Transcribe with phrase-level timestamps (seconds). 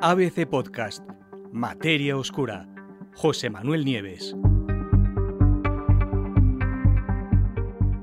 [0.00, 1.02] ABC Podcast,
[1.52, 2.68] Materia Oscura,
[3.16, 4.36] José Manuel Nieves.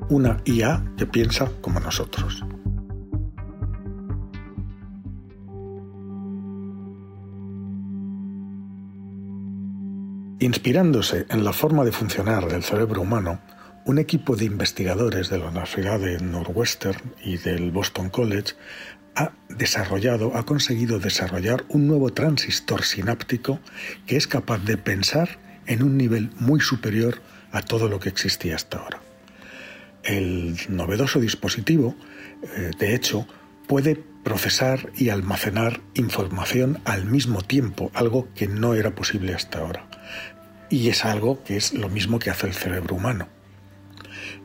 [0.10, 2.44] Una IA que piensa como nosotros.
[10.40, 13.40] Inspirándose en la forma de funcionar del cerebro humano,
[13.86, 18.54] un equipo de investigadores de la Universidad de Northwestern y del Boston College
[19.16, 23.60] ha desarrollado, ha conseguido desarrollar un nuevo transistor sináptico
[24.08, 25.38] que es capaz de pensar
[25.68, 29.02] en un nivel muy superior a todo lo que existía hasta ahora.
[30.04, 31.96] El novedoso dispositivo,
[32.58, 33.28] eh, de hecho,
[33.68, 39.88] puede procesar y almacenar información al mismo tiempo, algo que no era posible hasta ahora.
[40.70, 43.30] Y es algo que es lo mismo que hace el cerebro humano.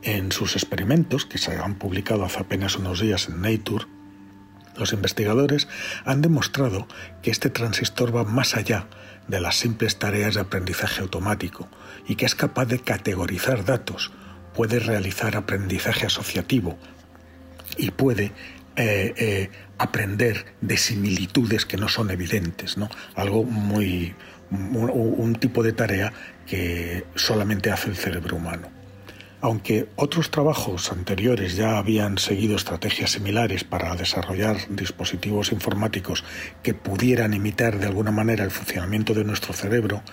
[0.03, 3.85] En sus experimentos, que se han publicado hace apenas unos días en Nature,
[4.77, 5.67] los investigadores
[6.05, 6.87] han demostrado
[7.21, 8.87] que este transistor va más allá
[9.27, 11.67] de las simples tareas de aprendizaje automático
[12.07, 14.11] y que es capaz de categorizar datos,
[14.53, 16.77] puede realizar aprendizaje asociativo
[17.77, 18.31] y puede
[18.75, 22.89] eh, eh, aprender de similitudes que no son evidentes, ¿no?
[23.15, 24.15] Algo muy
[24.51, 26.11] un tipo de tarea
[26.45, 28.80] que solamente hace el cerebro humano.
[29.43, 36.23] Aunque otros trabajos anteriores ya habían seguido estrategias similares para desarrollar dispositivos informáticos
[36.61, 40.03] que pudieran imitar de alguna manera el funcionamiento de nuestro cerebro,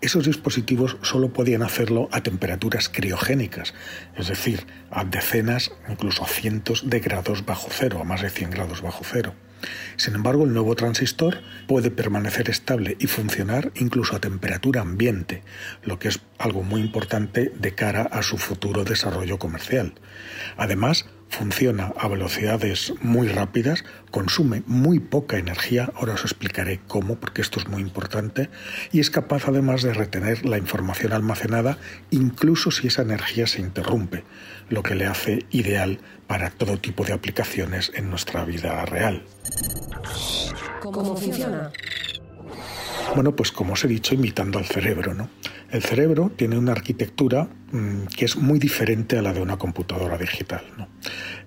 [0.00, 3.74] esos dispositivos solo podían hacerlo a temperaturas criogénicas,
[4.16, 8.50] es decir, a decenas, incluso a cientos de grados bajo cero, a más de 100
[8.50, 9.34] grados bajo cero.
[9.96, 15.42] Sin embargo, el nuevo transistor puede permanecer estable y funcionar incluso a temperatura ambiente,
[15.82, 19.94] lo que es algo muy importante de cara a su futuro desarrollo comercial.
[20.56, 27.42] Además, funciona a velocidades muy rápidas, consume muy poca energía, ahora os explicaré cómo, porque
[27.42, 28.48] esto es muy importante,
[28.92, 31.78] y es capaz además de retener la información almacenada
[32.10, 34.24] incluso si esa energía se interrumpe,
[34.68, 39.24] lo que le hace ideal para todo tipo de aplicaciones en nuestra vida real.
[40.80, 41.70] ¿Cómo funciona?
[43.14, 45.30] Bueno, pues como os he dicho, imitando al cerebro, ¿no?
[45.70, 47.48] El cerebro tiene una arquitectura
[48.16, 50.62] que es muy diferente a la de una computadora digital.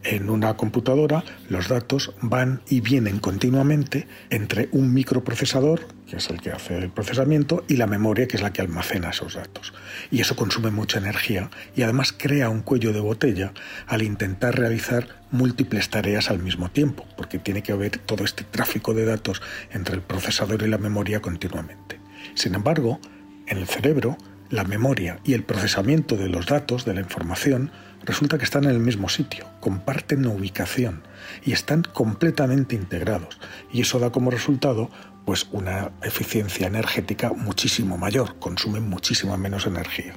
[0.03, 6.41] En una computadora los datos van y vienen continuamente entre un microprocesador, que es el
[6.41, 9.73] que hace el procesamiento, y la memoria, que es la que almacena esos datos.
[10.09, 13.53] Y eso consume mucha energía y además crea un cuello de botella
[13.87, 18.93] al intentar realizar múltiples tareas al mismo tiempo, porque tiene que haber todo este tráfico
[18.93, 21.99] de datos entre el procesador y la memoria continuamente.
[22.35, 22.99] Sin embargo,
[23.47, 24.17] en el cerebro,
[24.51, 27.71] la memoria y el procesamiento de los datos, de la información,
[28.03, 31.03] resulta que están en el mismo sitio, comparten ubicación
[31.43, 33.39] y están completamente integrados.
[33.71, 34.89] Y eso da como resultado
[35.25, 40.15] pues una eficiencia energética muchísimo mayor, consumen muchísima menos energía.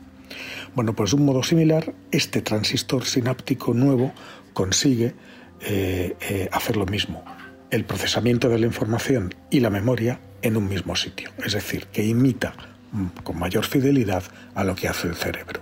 [0.74, 4.12] Bueno, pues de un modo similar, este transistor sináptico nuevo
[4.52, 5.14] consigue
[5.60, 7.24] eh, eh, hacer lo mismo,
[7.70, 12.04] el procesamiento de la información y la memoria en un mismo sitio, es decir, que
[12.04, 12.73] imita
[13.22, 14.24] con mayor fidelidad
[14.54, 15.60] a lo que hace el cerebro.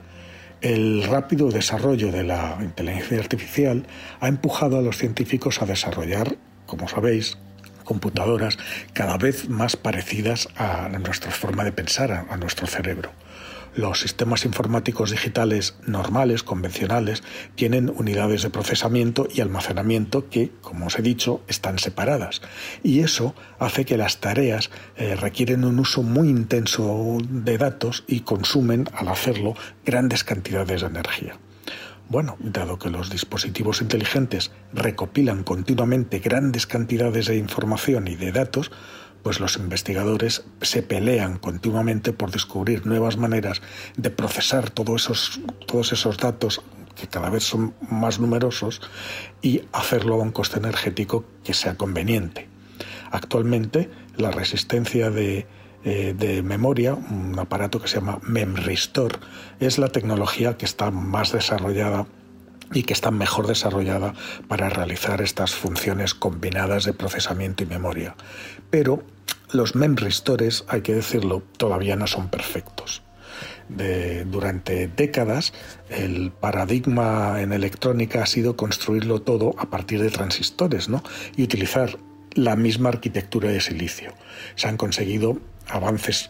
[0.60, 3.84] El rápido desarrollo de la inteligencia artificial
[4.20, 7.36] ha empujado a los científicos a desarrollar, como sabéis,
[7.84, 8.58] computadoras
[8.92, 13.10] cada vez más parecidas a nuestra forma de pensar, a, nuestro cerebro.
[13.74, 17.22] Los sistemas informáticos digitales normales, convencionales,
[17.54, 22.42] tienen unidades de procesamiento y almacenamiento que, como os he dicho, están separadas.
[22.82, 28.20] Y eso hace que las tareas eh, requieren un uso muy intenso de datos y
[28.20, 29.54] consumen, al hacerlo,
[29.86, 31.38] grandes cantidades de energía.
[32.10, 38.70] Bueno, dado que los dispositivos inteligentes recopilan continuamente grandes cantidades de información y de datos,
[39.22, 43.62] pues los investigadores se pelean continuamente por descubrir nuevas maneras
[43.96, 46.62] de procesar todos esos, todos esos datos
[46.94, 48.80] que cada vez son más numerosos
[49.40, 52.48] y hacerlo a un coste energético que sea conveniente.
[53.10, 55.46] Actualmente la resistencia de,
[55.84, 59.18] eh, de memoria, un aparato que se llama MemRestore,
[59.60, 62.06] es la tecnología que está más desarrollada
[62.72, 64.14] y que está mejor desarrollada
[64.48, 68.14] para realizar estas funciones combinadas de procesamiento y memoria.
[68.70, 69.02] Pero
[69.52, 73.02] los memristores, hay que decirlo, todavía no son perfectos.
[73.68, 75.52] durante décadas
[75.88, 81.02] el paradigma en electrónica ha sido construirlo todo a partir de transistores ¿no?
[81.36, 81.98] y utilizar
[82.34, 84.12] la misma arquitectura de silicio.
[84.56, 86.28] Se han conseguido avances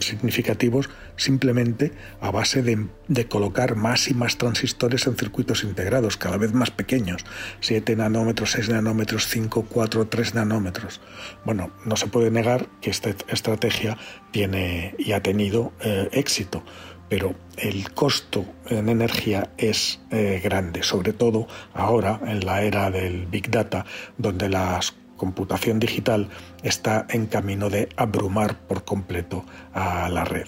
[0.00, 6.52] significativos simplemente a base de, colocar más y más transistores en circuitos integrados, cada vez
[6.52, 7.24] más pequeños,
[7.60, 11.00] 7 nanómetros, 6 nanómetros, 5, 4, 3 nanómetros.
[11.44, 13.96] Bueno, no se puede negar que esta estrategia
[14.30, 16.62] tiene y ha tenido eh, éxito,
[17.08, 23.26] pero el costo en energía es eh, grande, sobre todo ahora en la era del
[23.26, 23.86] Big Data,
[24.18, 26.28] donde las computación digital
[26.62, 30.46] está en camino de abrumar por completo a la red.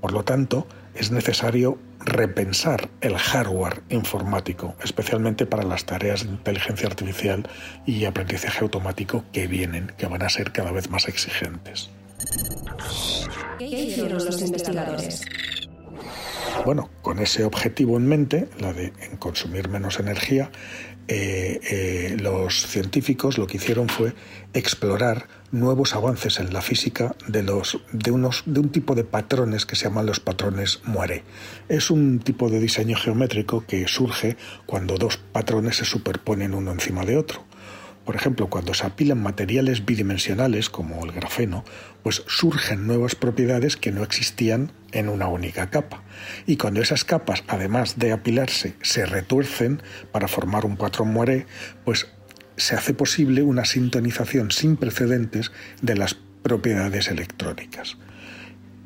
[0.00, 6.86] Por lo tanto, es necesario repensar el hardware informático, especialmente para las tareas de inteligencia
[6.86, 7.48] artificial
[7.84, 11.90] y aprendizaje automático que vienen, que van a ser cada vez más exigentes.
[13.58, 15.22] ¿Qué hicieron los investigadores?
[16.64, 20.50] Bueno, con ese objetivo en mente, la de consumir menos energía,
[21.08, 24.14] eh, eh, los científicos lo que hicieron fue
[24.54, 29.66] explorar nuevos avances en la física de, los, de, unos, de un tipo de patrones
[29.66, 31.22] que se llaman los patrones Moiré.
[31.68, 34.36] Es un tipo de diseño geométrico que surge
[34.66, 37.44] cuando dos patrones se superponen uno encima de otro.
[38.06, 41.64] Por ejemplo, cuando se apilan materiales bidimensionales como el grafeno,
[42.04, 46.04] pues surgen nuevas propiedades que no existían en una única capa.
[46.46, 49.82] Y cuando esas capas, además de apilarse, se retuercen
[50.12, 51.46] para formar un patrón moiré,
[51.84, 52.06] pues
[52.56, 55.50] se hace posible una sintonización sin precedentes
[55.82, 57.98] de las propiedades electrónicas.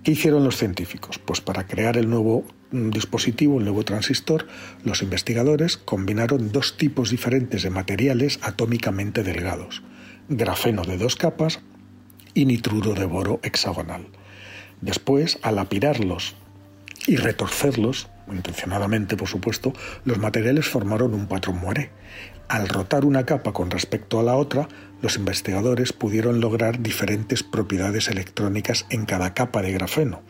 [0.02, 1.18] ¿Qué hicieron los científicos?
[1.18, 4.46] Pues para crear el nuevo dispositivo, el nuevo transistor,
[4.84, 9.82] los investigadores combinaron dos tipos diferentes de materiales atómicamente delgados,
[10.28, 11.60] grafeno de dos capas
[12.34, 14.06] y nitruro de boro hexagonal.
[14.80, 16.34] Después, al apirarlos
[17.06, 19.72] y retorcerlos, intencionadamente por supuesto,
[20.04, 21.90] los materiales formaron un patrón moiré.
[22.50, 24.66] Al rotar una capa con respecto a la otra,
[25.02, 30.22] los investigadores pudieron lograr diferentes propiedades electrónicas en cada capa de grafeno,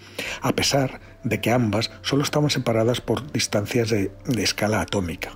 [0.42, 5.30] a pesar de que ambas solo estaban separadas por distancias de, escala atómica.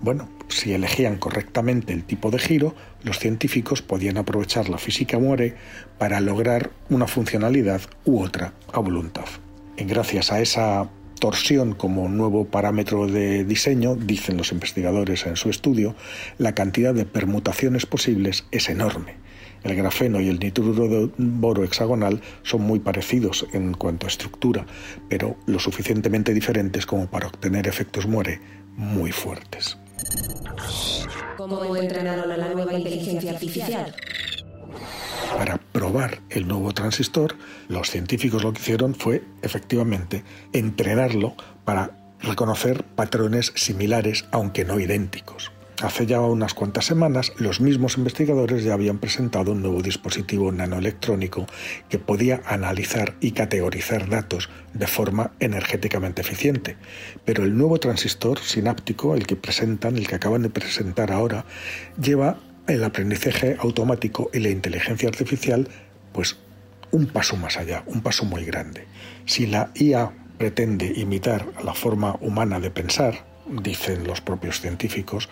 [0.00, 2.74] Bueno, si elegían correctamente el tipo de giro,
[3.04, 5.54] los científicos podían aprovechar la física muere
[5.96, 9.26] para lograr una funcionalidad u otra a voluntad.
[9.76, 15.50] Y gracias a esa torsión como nuevo parámetro de diseño, dicen los investigadores en su
[15.50, 15.94] estudio,
[16.38, 19.14] la cantidad de permutaciones posibles es enorme.
[19.64, 24.64] El grafeno y el nitruro de boro hexagonal son muy parecidos en cuanto a estructura,
[25.08, 28.40] pero lo suficientemente diferentes como para obtener efectos muere
[28.76, 29.76] muy fuertes.
[31.36, 33.94] ¿Cómo entrenaron a la nueva inteligencia artificial?
[35.36, 37.36] Para probar el nuevo transistor,
[37.68, 45.52] los científicos lo que hicieron fue efectivamente entrenarlo para reconocer patrones similares aunque no idénticos.
[45.80, 51.46] Hace ya unas cuantas semanas, los mismos investigadores ya habían presentado un nuevo dispositivo nanoelectrónico
[51.88, 56.76] que podía analizar y categorizar datos de forma energéticamente eficiente.
[57.24, 61.44] Pero el nuevo transistor sináptico, el que presentan, el que acaban de presentar ahora,
[62.02, 65.68] lleva el aprendizaje automático y la inteligencia artificial,
[66.12, 66.36] pues
[66.90, 68.86] un paso más allá, un paso muy grande.
[69.24, 75.28] Si la IA pretende imitar la forma humana de pensar, dicen los propios científicos,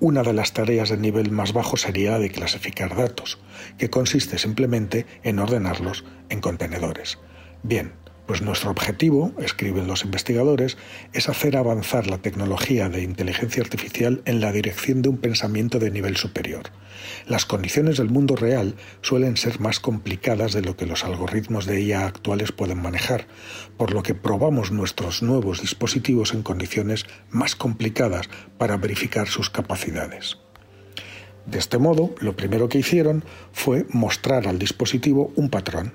[0.00, 3.38] una de las tareas de nivel más bajo sería la de clasificar datos,
[3.78, 7.18] que consiste simplemente en ordenarlos en contenedores.
[7.62, 7.92] Bien,
[8.26, 10.76] pues nuestro objetivo, escriben los investigadores,
[11.12, 15.90] es hacer avanzar la tecnología de inteligencia artificial en la dirección de un pensamiento de
[15.90, 16.70] nivel superior.
[17.26, 21.82] Las condiciones del mundo real suelen ser más complicadas de lo que los algoritmos de
[21.82, 23.26] IA actuales pueden manejar,
[23.76, 30.38] por lo que probamos nuestros nuevos dispositivos en condiciones más complicadas para verificar sus capacidades.
[31.46, 33.22] De este modo, lo primero que hicieron
[33.52, 35.92] fue mostrar al dispositivo un patrón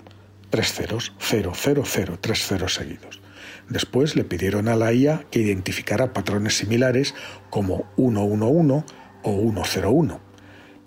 [0.50, 3.22] tres ceros, cero, cero, cero, tres ceros seguidos.
[3.70, 7.13] Después le pidieron a la IA que identificara patrones similares
[7.50, 8.84] como 111
[9.24, 10.20] o 101.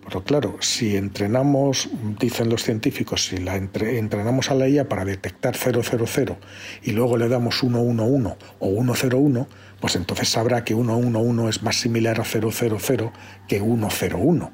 [0.04, 1.88] Pero claro, si entrenamos,
[2.18, 6.38] dicen los científicos, si la entrenamos a la IA para detectar 000
[6.82, 9.48] y luego le damos 111 o 101,
[9.80, 12.50] pues entonces sabrá que 111 es más similar a 000
[13.46, 14.52] que 101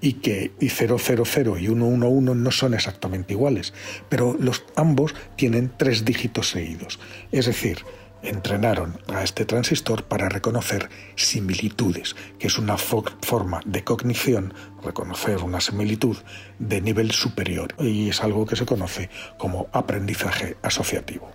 [0.00, 3.72] y que y 000 y 111 no son exactamente iguales,
[4.08, 6.98] pero los ambos tienen tres dígitos seguidos.
[7.32, 7.78] Es decir,
[8.22, 15.60] entrenaron a este transistor para reconocer similitudes, que es una forma de cognición, reconocer una
[15.60, 16.16] similitud
[16.58, 21.30] de nivel superior y es algo que se conoce como aprendizaje asociativo.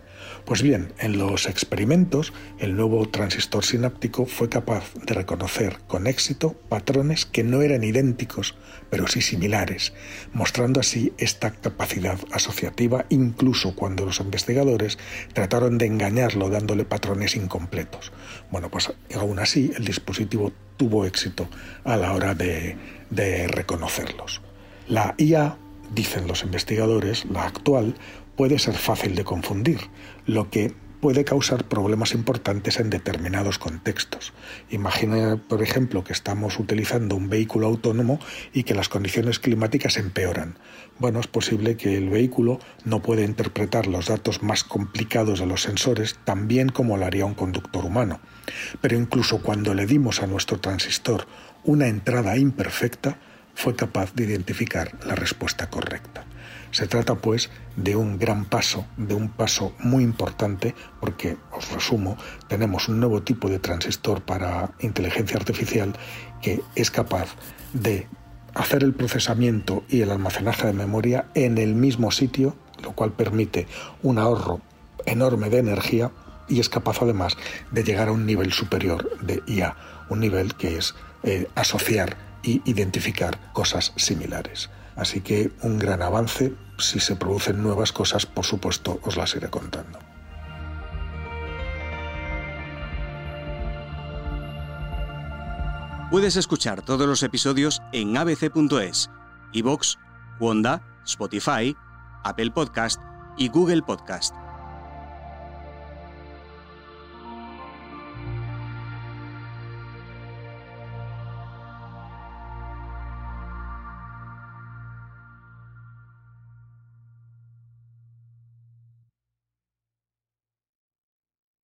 [0.46, 6.56] Pues bien, en los experimentos, el nuevo transistor sináptico fue capaz de reconocer con éxito
[6.68, 8.56] patrones que no eran idénticos,
[8.90, 9.94] pero sí similares,
[10.34, 14.98] mostrando así esta capacidad asociativa incluso cuando los investigadores
[15.34, 18.12] trataron de engañarlo dándole patrones incompletos.
[18.52, 21.48] Bueno, pues aún así el dispositivo tuvo éxito
[21.84, 22.76] a la hora de,
[23.48, 24.42] reconocerlos.
[24.88, 25.58] La IA,
[25.94, 27.96] dicen los investigadores, la actual,
[28.42, 29.82] puede ser fácil de confundir,
[30.26, 34.34] lo que puede causar problemas importantes en determinados contextos.
[34.72, 38.20] Imagina, por ejemplo, que estamos utilizando un vehículo autónomo
[38.52, 40.58] y que las condiciones climáticas empeoran.
[40.98, 45.62] Bueno, es posible que el vehículo no pueda interpretar los datos más complicados de los
[45.62, 48.22] sensores tan bien como lo haría un conductor humano.
[48.82, 51.28] Pero incluso cuando le dimos a nuestro transistor
[51.64, 53.20] una entrada imperfecta,
[53.54, 56.26] fue capaz de identificar la respuesta correcta.
[56.72, 62.18] Se trata, pues, de un gran paso, de un paso muy importante, porque, os resumo,
[62.48, 65.94] tenemos un nuevo tipo de transistor para inteligencia artificial
[66.42, 67.36] que es capaz
[67.74, 68.08] de
[68.54, 73.68] hacer el procesamiento y el almacenaje de memoria en el mismo sitio, lo cual permite
[74.02, 74.62] un ahorro
[75.06, 76.12] enorme de energía
[76.48, 77.38] y es capaz además
[77.72, 79.76] de llegar a un nivel superior de IA,
[80.10, 84.70] un nivel que es eh, asociar y identificar cosas similares.
[84.96, 89.50] Así que un gran avance, si se producen nuevas cosas, por supuesto, os las iré
[89.50, 90.00] contando.
[96.12, 99.10] Puedes escuchar todos los episodios en abc.es,
[99.54, 99.96] iVoox,
[100.42, 101.74] Wanda, Spotify,
[102.26, 103.00] Apple Podcast
[103.38, 104.36] y Google Podcast.